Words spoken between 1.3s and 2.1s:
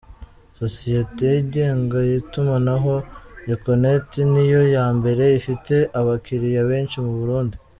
yigenga